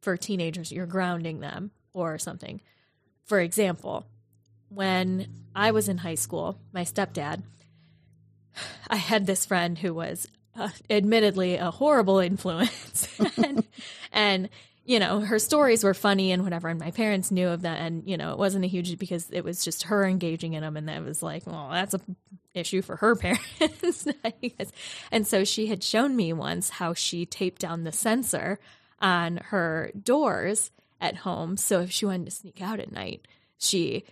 [0.00, 2.60] for teenagers you're grounding them or something.
[3.24, 4.06] For example,
[4.68, 7.42] when I was in high school, my stepdad
[8.88, 10.26] I had this friend who was
[10.56, 13.08] uh, admittedly a horrible influence.
[13.36, 13.64] and,
[14.12, 14.48] and,
[14.84, 16.68] you know, her stories were funny and whatever.
[16.68, 17.78] And my parents knew of that.
[17.78, 20.76] And, you know, it wasn't a huge because it was just her engaging in them.
[20.76, 22.00] And that was like, well, that's a
[22.54, 24.06] issue for her parents.
[24.24, 24.72] I guess.
[25.12, 28.58] and so she had shown me once how she taped down the sensor
[29.00, 31.56] on her doors at home.
[31.56, 33.26] So if she wanted to sneak out at night,
[33.58, 34.04] she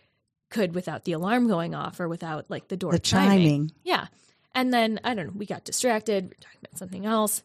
[0.51, 3.73] could without the alarm going off or without like the door The chiming.
[3.85, 4.07] yeah.
[4.55, 7.43] And then I don't know, we got distracted, we were talking about something else,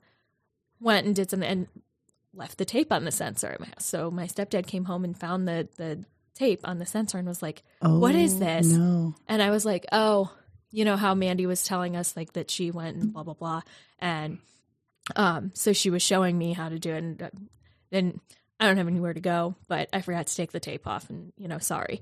[0.79, 1.67] went and did something and
[2.33, 3.85] left the tape on the sensor at my house.
[3.85, 7.41] So my stepdad came home and found the the tape on the sensor and was
[7.43, 8.67] like, Oh, What is this?
[8.67, 9.13] No.
[9.27, 10.31] and I was like, Oh,
[10.71, 13.61] you know how Mandy was telling us like that she went and blah blah blah.
[13.99, 14.39] And
[15.15, 17.29] um so she was showing me how to do it and uh,
[17.91, 18.19] then
[18.59, 21.33] I don't have anywhere to go, but I forgot to take the tape off and
[21.37, 22.01] you know, sorry.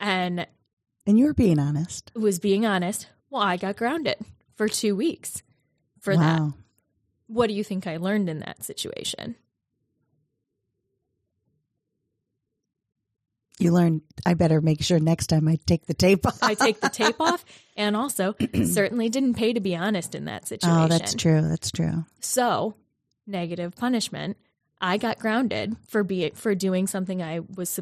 [0.00, 0.46] And
[1.06, 2.10] And you were being honest.
[2.14, 4.16] was being honest, well, I got grounded
[4.56, 5.42] for two weeks
[6.00, 6.40] for that.
[7.26, 9.36] What do you think I learned in that situation?
[13.58, 14.02] You learn.
[14.24, 16.38] I better make sure next time I take the tape off.
[16.42, 17.44] I take the tape off,
[17.76, 20.78] and also certainly didn't pay to be honest in that situation.
[20.78, 21.42] Oh, that's true.
[21.42, 22.04] That's true.
[22.20, 22.74] So,
[23.26, 24.36] negative punishment.
[24.80, 27.80] I got grounded for being for doing something I was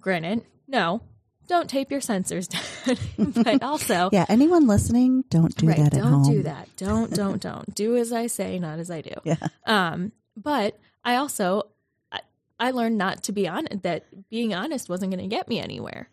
[0.00, 0.44] granted.
[0.66, 1.02] No,
[1.48, 2.48] don't tape your sensors
[3.26, 3.32] down.
[3.44, 4.26] but also, Yeah.
[4.28, 6.68] Anyone listening, don't do right, that at don't do that.
[6.76, 9.14] Don't don't don't do as I say, not as I do.
[9.24, 9.36] Yeah.
[9.66, 11.68] Um, but I also
[12.10, 12.20] I,
[12.58, 13.82] I learned not to be honest.
[13.82, 16.08] That being honest wasn't going to get me anywhere.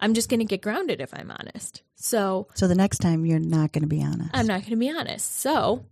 [0.00, 1.82] I'm just going to get grounded if I'm honest.
[1.94, 4.30] So So the next time you're not going to be honest.
[4.34, 5.36] I'm not going to be honest.
[5.36, 5.84] So,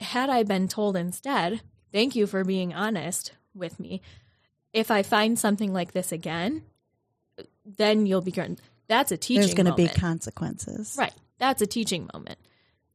[0.00, 1.60] had I been told instead,
[1.92, 4.00] thank you for being honest with me.
[4.72, 6.62] If I find something like this again,
[7.64, 8.60] then you'll be good.
[8.88, 9.42] That's a teaching.
[9.42, 10.96] There's going to be consequences.
[10.98, 11.14] right.
[11.38, 12.38] That's a teaching moment.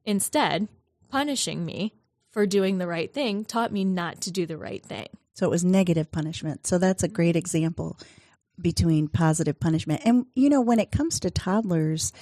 [0.04, 0.68] Instead,
[1.10, 1.94] punishing me
[2.30, 5.08] for doing the right thing taught me not to do the right thing.
[5.34, 6.68] So it was negative punishment.
[6.68, 7.98] So that's a great example
[8.62, 10.02] between positive punishment.
[10.06, 12.14] And, you know, when it comes to toddlers,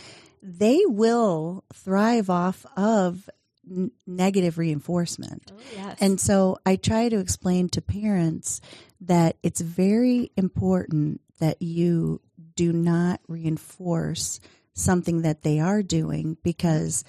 [0.42, 3.30] they will thrive off of
[3.70, 5.52] n- negative reinforcement.
[5.54, 5.98] Oh, yes.
[6.00, 8.62] And so I try to explain to parents
[9.02, 12.22] that it's very important that you
[12.56, 14.40] do not reinforce
[14.74, 17.04] something that they are doing because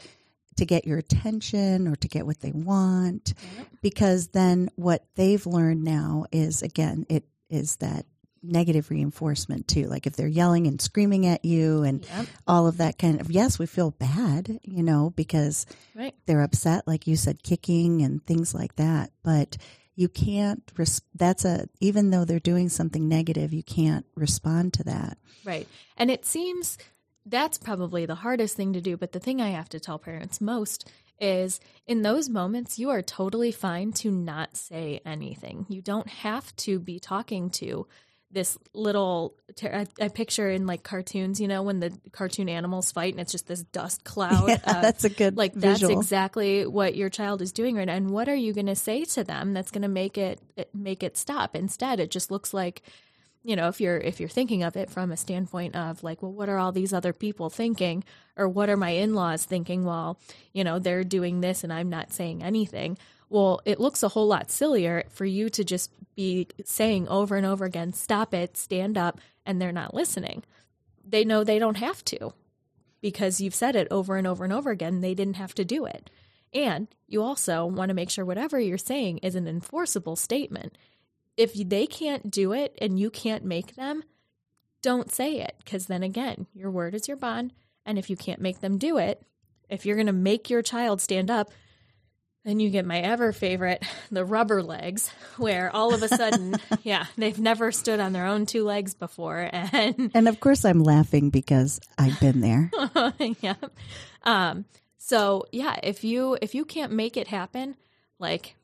[0.57, 3.35] to get your attention or to get what they want
[3.83, 8.05] because then what they've learned now is again it is that
[8.43, 12.27] negative reinforcement too like if they're yelling and screaming at you and Yep.
[12.47, 16.15] all of that kind of yes we feel bad you know because right.
[16.27, 19.57] they're upset like you said kicking and things like that but
[19.97, 24.83] you can't res- that's a even though they're doing something negative you can't respond to
[24.85, 25.69] that Right.
[25.97, 26.79] And it seems
[27.27, 28.97] that's probably the hardest thing to do.
[28.97, 33.03] But the thing I have to tell parents most is in those moments, you are
[33.03, 35.65] totally fine to not say anything.
[35.69, 37.87] You don't have to be talking to
[38.35, 43.15] this little, I, I picture in like cartoons, you know, when the cartoon animals fight
[43.15, 44.49] and it's just this dust cloud.
[44.49, 47.95] yeah, of- that's a good like that's exactly what your child is doing right now.
[47.95, 50.75] And what are you going to say to them that's going to make it it-
[50.75, 51.55] make it stop?
[51.57, 52.83] Instead it just looks like
[53.45, 56.33] you know if you're if you're thinking of it from a standpoint of like well
[56.33, 58.05] what are all these other people thinking?
[58.37, 60.19] Or what are my in-laws thinking while
[60.53, 62.99] you know they're doing this and I'm not saying anything
[63.35, 67.47] well it looks a whole lot sillier for you to just be saying over and
[67.47, 70.43] over again stop it stand up and they're not listening
[71.05, 72.33] they know they don't have to
[73.05, 75.03] because you've said it over and over and over again.
[75.03, 76.09] They didn't have to do it.
[76.55, 80.79] And you also want to make sure whatever you're saying is an enforceable statement.
[81.37, 84.05] If they can't do it and you can't make them,
[84.81, 87.53] don't say it because then again, your word is your bond.
[87.85, 89.21] And if you can't make them do it,
[89.69, 91.51] if you're going to make your child stand up,
[92.45, 97.07] then you get my ever favorite, the rubber legs, where all of a sudden, yeah,
[97.17, 99.49] they've never stood on their own two legs before.
[99.53, 102.71] And and of course i'm laughing because i've been there
[103.41, 103.55] yeah.
[104.23, 104.65] Um,
[104.99, 107.77] so yeah, if you if you can't make it happen,
[108.19, 108.57] like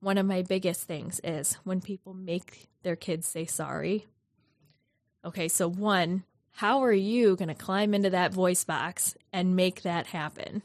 [0.00, 4.06] one of my biggest things is when people make their kids say sorry.
[5.24, 9.82] Okay, so one, how are you going to climb into that voice box and make
[9.82, 10.62] that happen?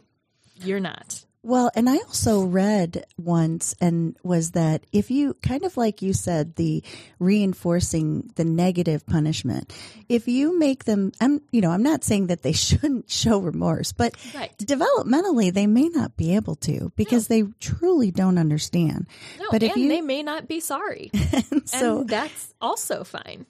[0.55, 1.24] You're not.
[1.45, 6.11] Well, and I also read once and was that if you kind of like you
[6.11, 6.83] said, the
[7.19, 9.71] reinforcing the negative punishment,
[10.09, 13.91] if you make them, I'm, you know, I'm not saying that they shouldn't show remorse,
[13.91, 14.57] but Right.
[14.57, 19.05] developmentally they may not be able to because they truly don't understand.
[19.39, 21.11] No, But if and you- they may not be sorry.
[21.51, 23.45] and so, and that's also fine.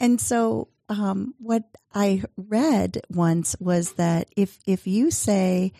[0.00, 1.62] And so, um, what
[1.94, 5.72] I read once was that if if you say,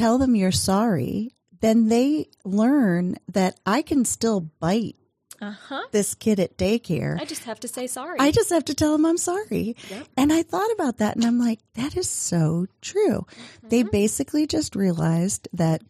[0.00, 4.96] "Tell them you're sorry," then they learn that I can still bite
[5.42, 5.80] Uh-huh.
[5.92, 7.18] this kid at daycare.
[7.20, 8.18] I just have to say sorry.
[8.20, 9.74] I just have to tell them I'm sorry.
[9.90, 10.06] Yep.
[10.16, 13.26] And I thought about that, and I'm like, that is so true.
[13.62, 13.90] They Mm-hmm.
[13.90, 15.82] basically just realized that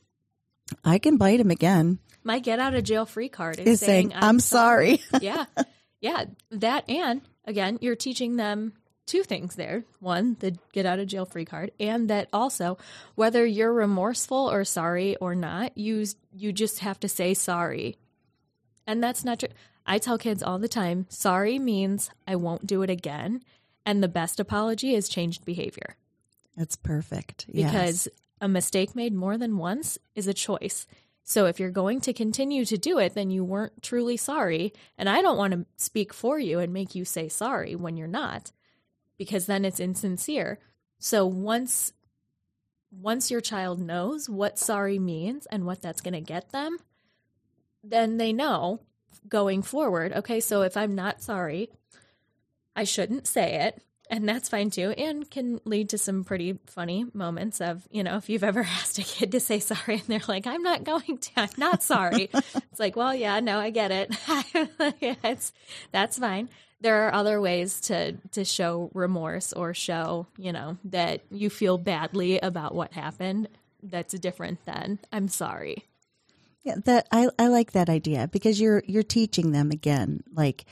[0.85, 1.99] I can bite him again.
[2.23, 5.47] my get out of jail free card is, Is saying, saying, "I'm sorry." yeah.
[6.01, 6.25] Yeah.
[6.53, 8.73] That and again, you're teaching them
[9.07, 9.85] two things there.
[10.01, 12.79] One, the get out of jail free card, and that also
[13.15, 17.97] whether you're remorseful or sorry or not, you you just have to say sorry.
[18.87, 19.49] And that's not true.
[19.87, 23.43] I tell kids all the time, sorry means I won't do it again,
[23.85, 25.97] and the best apology is changed behavior
[26.57, 27.47] That's perfect.
[27.49, 27.71] Yes.
[27.71, 28.09] because
[28.41, 30.87] a mistake made more than once is a choice.
[31.25, 34.73] So if you're going to continue to do it, then you weren't truly sorry.
[34.99, 38.09] And I don't want to speak for you and make you say sorry when you're
[38.09, 38.51] not,
[39.21, 40.59] because then it's insincere.
[40.99, 41.93] So once
[42.91, 46.79] once your child knows what sorry means and what that's going to get them,
[47.85, 48.81] then they know
[49.29, 51.69] going forward, okay, so if I'm not sorry,
[52.75, 53.83] I shouldn't say it.
[54.09, 58.17] And that's fine too, and can lead to some pretty funny moments of, you know,
[58.17, 61.19] if you've ever asked a kid to say sorry and they're like, I'm not going
[61.19, 62.31] to, I'm not sorry.
[62.33, 64.17] it's like, well, yeah, no, I get it.
[65.23, 65.53] it's,
[65.93, 66.49] that's fine.
[66.81, 71.77] There are other ways to, to show remorse or show, you know, that you feel
[71.77, 73.49] badly about what happened.
[73.83, 75.85] That's different than I'm sorry.
[76.63, 80.67] Yeah, that I, I like that idea because you're you're teaching them again, like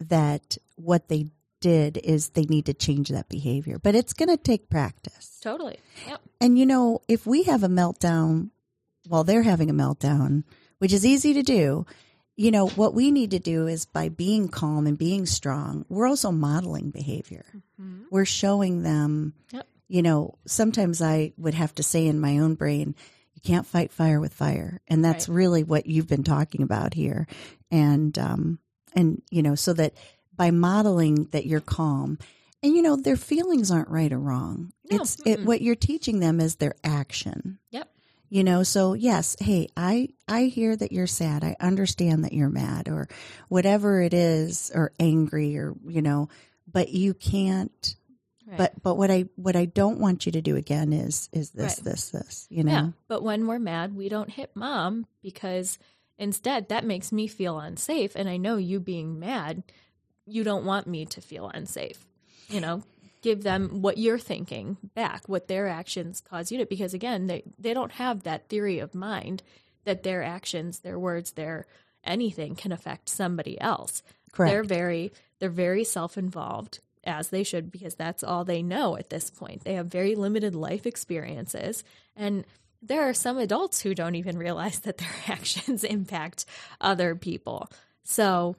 [0.00, 1.26] that what they
[1.60, 3.78] did is they need to change that behavior.
[3.78, 5.38] But it's going to take practice.
[5.42, 5.78] Totally.
[6.06, 6.20] Yep.
[6.40, 8.50] And you know, if we have a meltdown
[9.08, 10.44] while they're having a meltdown,
[10.78, 11.86] which is easy to do,
[12.36, 16.08] you know, what we need to do is by being calm and being strong, we're
[16.08, 17.44] also modeling behavior.
[17.80, 18.04] Mm-hmm.
[18.10, 19.66] We're showing them, yep.
[19.88, 22.96] you know, sometimes I would have to say in my own brain,
[23.34, 24.80] you can't fight fire with fire.
[24.88, 25.34] And that's right.
[25.36, 27.26] really what you've been talking about here.
[27.70, 28.58] And, um,
[28.94, 29.94] and, you know, so that
[30.36, 32.18] by modeling that you're calm.
[32.62, 34.72] And you know, their feelings aren't right or wrong.
[34.90, 34.96] No.
[34.96, 37.58] It's it, what you're teaching them is their action.
[37.70, 37.88] Yep.
[38.30, 41.44] You know, so yes, hey, I I hear that you're sad.
[41.44, 43.08] I understand that you're mad or
[43.48, 46.28] whatever it is or angry or you know,
[46.70, 47.96] but you can't
[48.46, 48.58] Right.
[48.58, 51.78] But but what I what I don't want you to do again is is this
[51.78, 51.84] right.
[51.84, 52.72] this this you know.
[52.72, 55.78] Yeah, but when we're mad, we don't hit mom because
[56.18, 59.62] instead that makes me feel unsafe, and I know you being mad
[60.26, 62.06] you don't want me to feel unsafe.
[62.48, 62.82] You know,
[63.24, 67.42] give them what you're thinking back, what their actions cause you to because again, they
[67.58, 69.42] they don't have that theory of mind
[69.84, 71.66] that their actions, their words, their
[72.04, 74.02] anything can affect somebody else.
[74.30, 74.52] Correct.
[74.52, 79.30] They're very they're very self-involved as they should because that's all they know at this
[79.30, 79.64] point.
[79.64, 81.82] They have very limited life experiences
[82.14, 82.44] and
[82.82, 86.44] there are some adults who don't even realize that their actions impact
[86.78, 87.70] other people.
[88.02, 88.56] So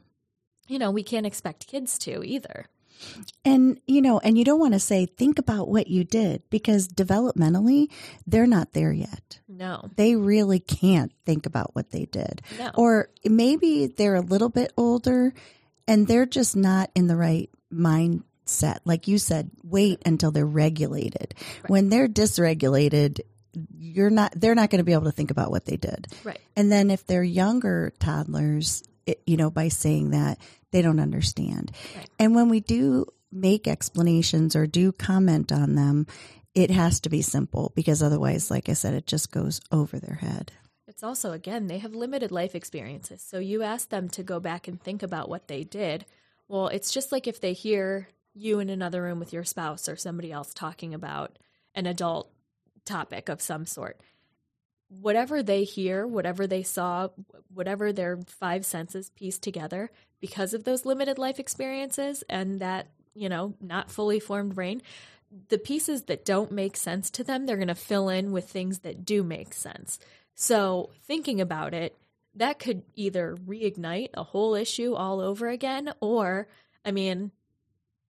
[0.68, 2.66] you know, we can't expect kids to either.
[3.43, 6.87] And, you know, and you don't want to say, think about what you did because
[6.87, 7.91] developmentally,
[8.25, 9.39] they're not there yet.
[9.47, 9.89] No.
[9.95, 12.41] They really can't think about what they did.
[12.57, 12.71] No.
[12.75, 15.33] Or maybe they're a little bit older
[15.87, 18.79] and they're just not in the right mindset.
[18.83, 21.35] Like you said, wait until they're regulated.
[21.61, 21.69] Right.
[21.69, 23.21] When they're dysregulated,
[23.77, 26.07] you're not, they're not going to be able to think about what they did.
[26.23, 26.39] Right.
[26.55, 30.39] And then if they're younger toddlers, it, you know, by saying that
[30.72, 31.72] they don't understand.
[31.95, 32.10] Right.
[32.20, 36.08] And when we do make explanations or do comment on them,
[36.53, 40.16] it has to be simple because otherwise, like I said, it just goes over their
[40.16, 40.51] head.
[40.88, 43.22] It's also, again, they have limited life experiences.
[43.22, 46.06] So you ask them to go back and think about what they did.
[46.47, 49.97] Well, it's just like if they hear you in another room with your spouse or
[49.97, 51.38] somebody else talking about
[51.74, 52.32] an adult
[52.86, 53.99] topic of some sort
[54.89, 57.09] whatever they hear, whatever they saw,
[57.53, 63.29] whatever their five senses piece together, because of those limited life experiences and that, you
[63.29, 64.81] know, not fully formed brain,
[65.49, 68.79] the pieces that don't make sense to them, they're going to fill in with things
[68.79, 69.99] that do make sense.
[70.36, 71.95] So, thinking about it,
[72.36, 76.47] that could either reignite a whole issue all over again, or,
[76.83, 77.31] I mean,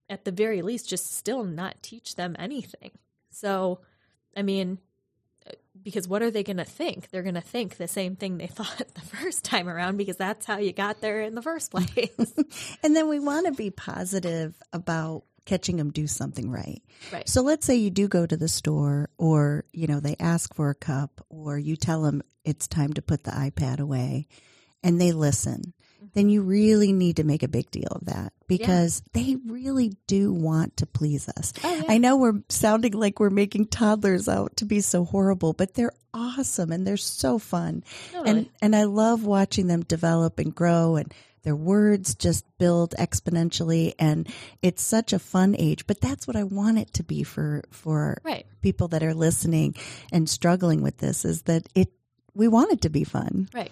[0.09, 2.91] at the very least, just still not teach them anything.
[3.29, 3.79] So,
[4.35, 4.79] I mean,
[5.85, 7.11] because what are they going to think?
[7.11, 10.45] They're going to think the same thing they thought the first time around because that's
[10.45, 12.33] how you got there in the first place.
[12.83, 16.81] and then we want to be positive about catching them do something right.
[17.13, 17.29] Right.
[17.29, 20.71] So let's say you do go to the store or, you know, they ask for
[20.71, 24.27] a cup or you tell them it's time to put the iPad away
[24.83, 25.73] and they listen
[26.13, 29.21] then you really need to make a big deal of that because yeah.
[29.21, 31.53] they really do want to please us.
[31.63, 31.83] Oh, yeah.
[31.89, 35.93] I know we're sounding like we're making toddlers out to be so horrible, but they're
[36.13, 37.83] awesome and they're so fun.
[38.11, 38.29] Totally.
[38.29, 43.93] And and I love watching them develop and grow and their words just build exponentially
[43.99, 44.27] and
[44.61, 48.19] it's such a fun age but that's what i want it to be for for
[48.23, 48.47] right.
[48.63, 49.75] people that are listening
[50.11, 51.91] and struggling with this is that it
[52.33, 53.71] we want it to be fun right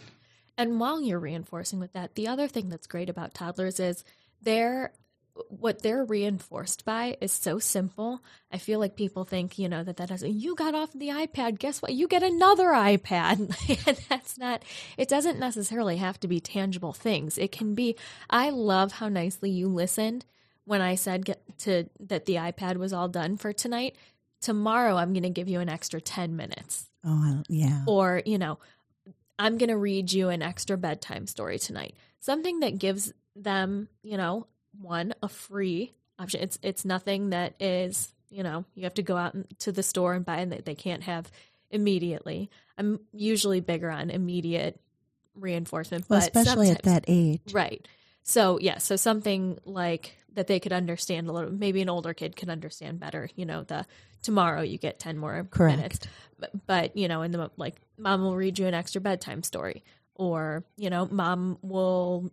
[0.58, 4.04] and while you're reinforcing with that, the other thing that's great about toddlers is
[4.41, 4.93] they're
[5.47, 8.22] what they're reinforced by is so simple.
[8.51, 11.58] I feel like people think, you know, that that has you got off the iPad.
[11.58, 11.93] Guess what?
[11.93, 13.39] You get another iPad.
[13.88, 14.64] and that's not.
[14.97, 17.38] It doesn't necessarily have to be tangible things.
[17.38, 17.95] It can be.
[18.30, 20.26] I love how nicely you listened
[20.66, 23.95] when I said get to that the iPad was all done for tonight.
[24.41, 26.89] Tomorrow, I'm going to give you an extra ten minutes.
[27.04, 27.84] Oh, yeah.
[27.88, 28.60] Or you know,
[29.40, 31.96] I'm going to read you an extra bedtime story tonight.
[32.20, 34.48] Something that gives them, you know,
[34.80, 36.42] one, a free option.
[36.42, 40.14] It's it's nothing that is, you know, you have to go out to the store
[40.14, 41.32] and buy and that they can't have
[41.70, 42.50] immediately.
[42.78, 44.80] I'm usually bigger on immediate
[45.36, 47.42] reinforcement, well, especially at that age.
[47.52, 47.88] Right.
[48.24, 51.52] So yeah, so something like that they could understand a little.
[51.52, 53.30] Maybe an older kid could understand better.
[53.36, 53.86] You know, the
[54.22, 55.78] tomorrow you get ten more Correct.
[55.78, 56.00] minutes,
[56.40, 59.84] but, but you know, in the like, mom will read you an extra bedtime story,
[60.16, 62.32] or you know, mom will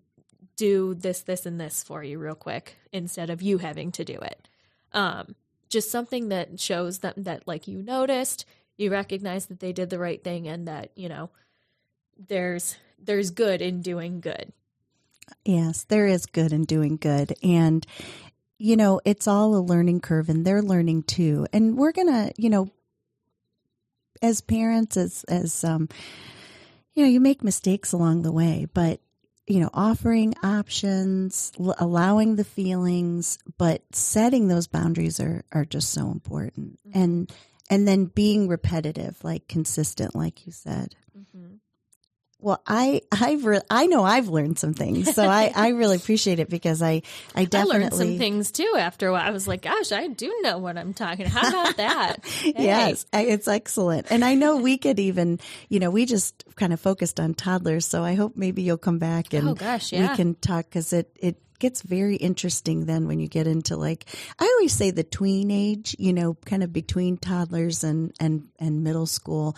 [0.57, 4.19] do this, this, and this for you real quick instead of you having to do
[4.19, 4.49] it.
[4.93, 5.35] Um,
[5.69, 8.45] just something that shows them that like you noticed,
[8.77, 11.31] you recognize that they did the right thing, and that you know
[12.29, 14.53] there's there's good in doing good.
[15.45, 17.35] Yes, there is good in doing good.
[17.43, 17.87] And,
[18.59, 21.47] you know, it's all a learning curve and they're learning too.
[21.53, 22.71] And we're going to, you know,
[24.23, 25.89] as parents, as, as, um,
[26.95, 29.01] you know, you make mistakes along the way, but,
[29.47, 35.91] you know, offering options, l- allowing the feelings, but setting those boundaries are, are just
[35.91, 36.79] so important.
[36.93, 37.33] And,
[37.71, 40.97] and then being repetitive, like consistent, like you said.
[41.17, 41.55] Mm-hmm.
[42.43, 46.39] Well, I I've re- I know I've learned some things, so I, I really appreciate
[46.39, 47.03] it because I
[47.35, 49.23] I I definitely learned some things too after a while.
[49.27, 51.27] I was like, gosh, I do know what I'm talking.
[51.27, 52.17] How about that?
[52.41, 52.55] Hey.
[52.65, 55.39] Yes, I- it's excellent, and I know we could even
[55.69, 58.99] you know we just kind of focused on toddlers, so I hope maybe you'll come
[58.99, 63.21] back and Oh, gosh, we can talk because it it gets very interesting then when
[63.21, 64.07] you get into like
[64.39, 68.83] I always say the tween age, you know, kind of between toddlers and and and
[68.83, 69.57] middle school.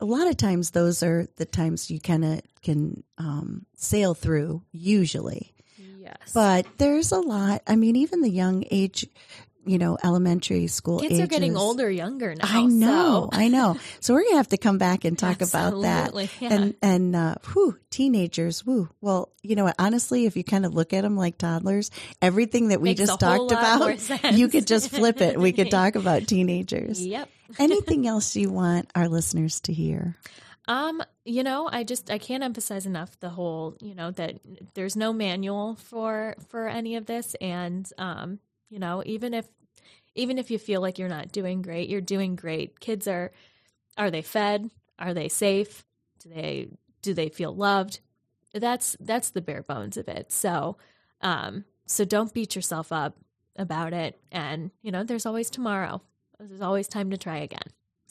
[0.00, 4.62] A lot of times, those are the times you kind of can um, sail through.
[4.72, 5.52] Usually,
[5.98, 6.32] Yes.
[6.32, 7.62] But there's a lot.
[7.66, 9.06] I mean, even the young age,
[9.64, 12.44] you know, elementary school kids are getting older, younger now.
[12.44, 13.76] I know, so- I know.
[13.98, 16.06] So we're gonna have to come back and talk about that.
[16.14, 16.52] Absolutely, yeah.
[16.54, 18.88] And and uh, whew, teenagers, whoo.
[19.00, 19.74] Well, you know what?
[19.80, 21.90] Honestly, if you kind of look at them like toddlers,
[22.22, 25.40] everything that we Makes just talked about, you could just flip it.
[25.40, 27.04] We could talk about teenagers.
[27.04, 27.28] Yep.
[27.58, 30.16] Anything else you want our listeners to hear?
[30.68, 34.40] Um, you know, I just I can't emphasize enough the whole, you know, that
[34.74, 39.46] there's no manual for for any of this and um, you know, even if
[40.14, 42.80] even if you feel like you're not doing great, you're doing great.
[42.80, 43.30] Kids are
[43.96, 44.70] are they fed?
[44.98, 45.84] Are they safe?
[46.20, 46.68] Do they
[47.02, 48.00] do they feel loved?
[48.52, 50.32] That's that's the bare bones of it.
[50.32, 50.78] So,
[51.20, 53.16] um so don't beat yourself up
[53.54, 56.02] about it and, you know, there's always tomorrow.
[56.38, 57.62] There's always time to try again.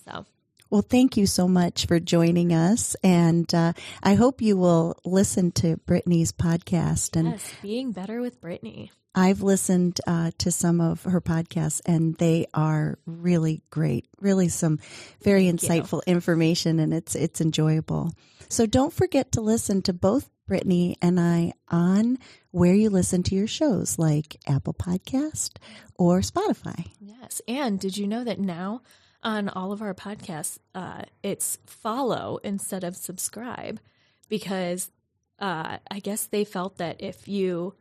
[0.03, 0.25] So,
[0.69, 3.73] Well, thank you so much for joining us, and uh,
[4.03, 7.15] I hope you will listen to Brittany's podcast.
[7.15, 8.91] And yes, being better with Brittany.
[9.17, 14.07] I've listened uh, to some of her podcasts, and they are really great.
[14.19, 14.79] Really, some
[15.21, 15.69] very Thank you.
[15.69, 18.11] insightful information, and it's it's enjoyable.
[18.49, 22.19] So don't forget to listen to both Brittany and I on
[22.55, 25.57] where you listen to your shows, like Apple Podcast
[25.95, 26.89] or Spotify.
[27.01, 27.41] Yes.
[27.49, 28.81] And did you know that now
[29.21, 33.81] on all of our podcasts, uh, it's follow instead of subscribe
[34.29, 34.89] because
[35.37, 37.73] uh, I guess they felt that if you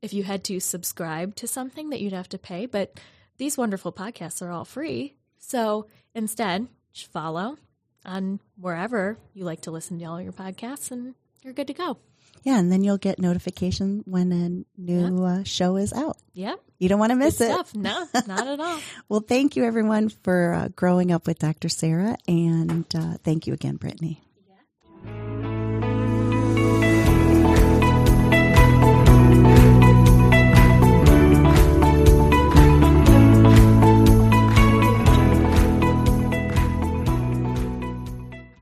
[0.00, 2.98] if you had to subscribe to something that you'd have to pay, but
[3.36, 5.16] these wonderful podcasts are all free.
[5.36, 7.58] So instead, follow
[8.06, 11.98] on wherever you like to listen to all your podcasts and you're good to go.
[12.44, 16.18] Yeah, and then you'll get notification when a new uh, show is out.
[16.34, 16.60] Yep.
[16.78, 17.54] You don't want to miss Good it.
[17.54, 17.74] stuff.
[17.74, 18.78] No, not at all.
[19.08, 21.68] Well, thank you everyone for uh, growing up with Dr.
[21.68, 24.20] Sarah, and uh, thank you again, Brittany.